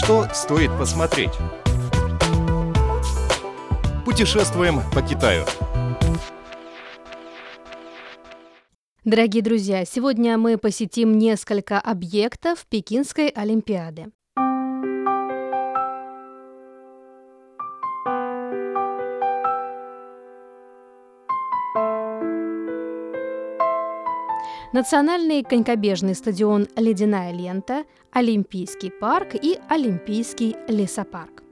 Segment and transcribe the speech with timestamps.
[0.00, 1.32] Что стоит посмотреть?
[4.04, 5.44] Путешествуем по Китаю.
[9.04, 14.12] Дорогие друзья, сегодня мы посетим несколько объектов Пекинской Олимпиады.
[24.74, 31.42] Национальный конькобежный стадион «Ледяная лента», Олимпийский парк и Олимпийский лесопарк.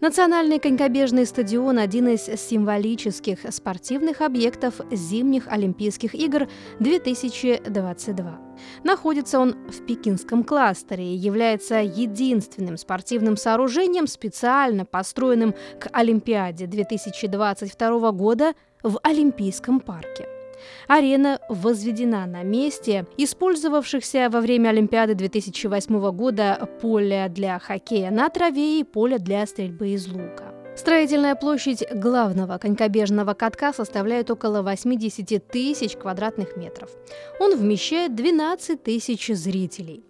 [0.00, 6.48] Национальный конькобежный стадион– один из символических спортивных объектов зимних Олимпийских игр
[6.80, 8.40] 2022.
[8.82, 18.10] Находится он в Пекинском кластере и является единственным спортивным сооружением, специально построенным к Олимпиаде 2022
[18.10, 20.39] года в Олимпийском парке.
[20.88, 28.80] Арена возведена на месте использовавшихся во время Олимпиады 2008 года поля для хоккея на траве
[28.80, 30.54] и поля для стрельбы из лука.
[30.76, 36.90] Строительная площадь главного конькобежного катка составляет около 80 тысяч квадратных метров.
[37.38, 40.04] Он вмещает 12 тысяч зрителей.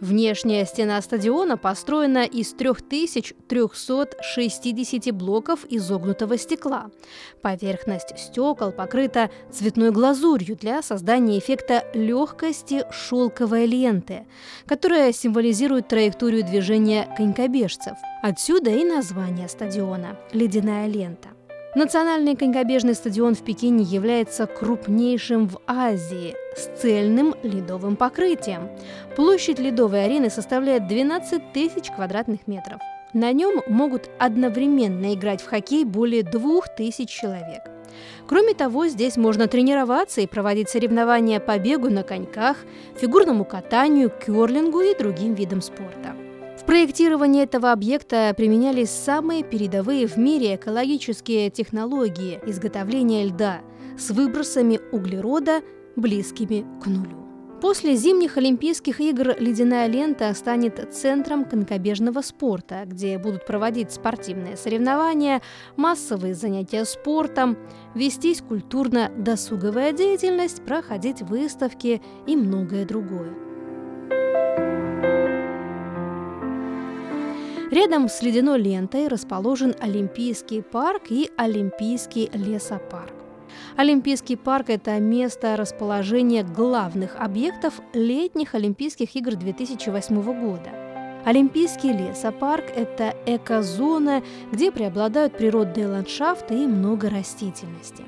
[0.00, 6.90] Внешняя стена стадиона построена из 3360 блоков изогнутого стекла.
[7.42, 14.26] Поверхность стекол покрыта цветной глазурью для создания эффекта легкости шелковой ленты,
[14.66, 17.96] которая символизирует траекторию движения конькобежцев.
[18.22, 21.30] Отсюда и название стадиона– «Ледяная лента».
[21.74, 28.70] Национальный конькобежный стадион в Пекине является крупнейшим в Азии с цельным ледовым покрытием.
[29.14, 32.80] Площадь ледовой арены составляет 12 тысяч квадратных метров.
[33.12, 37.62] На нем могут одновременно играть в хоккей более двух тысяч человек.
[38.26, 42.56] Кроме того, здесь можно тренироваться и проводить соревнования по бегу на коньках,
[42.96, 46.14] фигурному катанию, керлингу и другим видам спорта.
[46.58, 53.60] В проектировании этого объекта применялись самые передовые в мире экологические технологии изготовления льда
[53.96, 55.62] с выбросами углерода,
[55.96, 57.26] близкими к нулю.
[57.60, 65.40] После зимних Олимпийских игр «Ледяная лента» станет центром конькобежного спорта, где будут проводить спортивные соревнования,
[65.76, 67.56] массовые занятия спортом,
[67.94, 73.32] вестись культурно-досуговая деятельность, проходить выставки и многое другое.
[77.70, 83.25] Рядом с ледяной лентой расположен Олимпийский парк и Олимпийский лесопарк.
[83.76, 90.70] Олимпийский парк– это место расположения главных объектов летних Олимпийских игр 2008 года.
[91.24, 98.04] Олимпийский лесопарк– это экозона, где преобладают природные ландшафты и много растительности.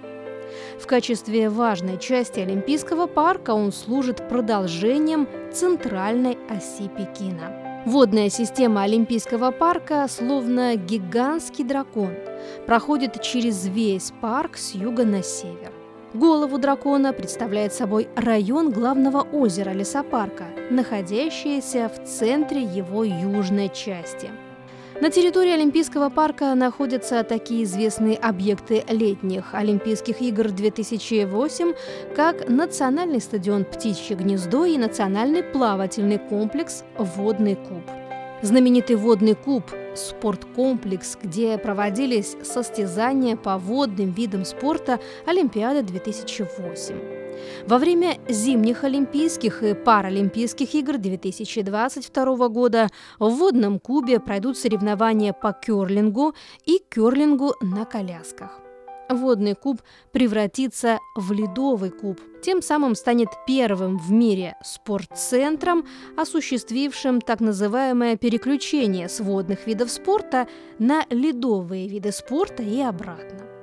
[0.81, 9.51] В качестве важной части Олимпийского парка он служит продолжением центральной оси Пекина– Водная система Олимпийского
[9.51, 12.15] парка словно гигантский дракон,
[12.67, 15.73] проходит через весь парк с юга на север.
[16.13, 24.31] Голову дракона представляет собой район главного озера лесопарка, находящийся в центре его южной части–
[25.01, 31.75] на территории Олимпийского парка находятся такие известные объекты летних Олимпийских игр 2008,
[32.17, 37.83] как Национальный стадион «Птичье гнездо» и Национальный плавательный комплекс «Водный куб».
[38.43, 39.65] Знаменитый водный куб–
[39.95, 47.18] спорткомплекс, где проводились состязания по водным видам спорта Олимпиады 2008.
[47.67, 52.89] Во время зимних Олимпийских и Паралимпийских игр 2022 года
[53.19, 56.35] в водном кубе пройдут соревнования по керлингу
[56.65, 58.61] и керлингу на колясках.
[59.09, 59.81] Водный куб
[60.13, 69.09] превратится в ледовый куб, тем самым станет первым в мире спортцентром, осуществившим так называемое переключение
[69.09, 70.47] с водных видов спорта
[70.79, 73.58] на ледовые виды спорта и обратно.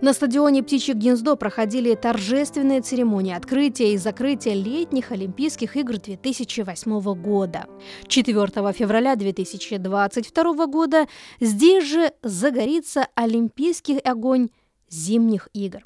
[0.00, 7.66] На стадионе «Птичье гнездо» проходили торжественные церемонии открытия и закрытия летних Олимпийских игр 2008 года.
[8.06, 8.36] 4
[8.72, 11.06] февраля 2022 года
[11.40, 14.48] здесь же загорится Олимпийский огонь
[14.90, 15.80] зимних игр.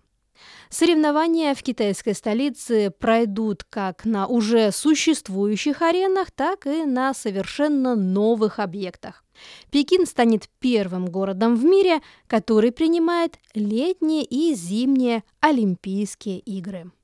[0.70, 8.58] Соревнования в китайской столице пройдут как на уже существующих аренах, так и на совершенно новых
[8.58, 9.24] объектах.
[9.70, 16.90] Пекин станет первым городом в мире, который принимает летние и зимние Олимпийские игры.